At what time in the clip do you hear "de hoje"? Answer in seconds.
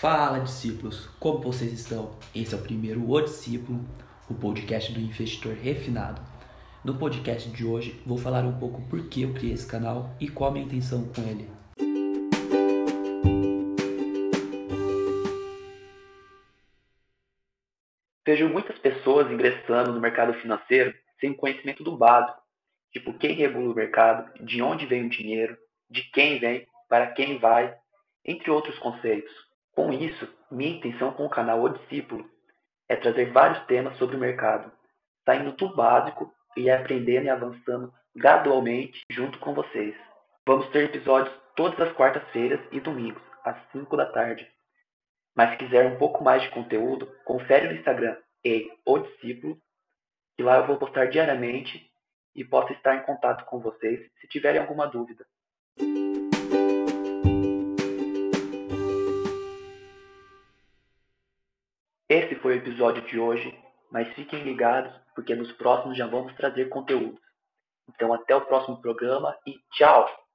7.50-8.00, 63.02-63.54